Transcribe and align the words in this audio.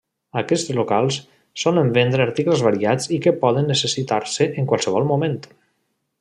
Aquests 0.41 0.69
locals 0.77 1.17
solen 1.63 1.91
vendre 1.97 2.25
articles 2.25 2.63
variats 2.69 3.09
i 3.19 3.21
que 3.27 3.35
poden 3.45 3.71
necessitar-se 3.75 4.49
en 4.63 4.71
qualsevol 4.73 5.07
moment. 5.13 5.39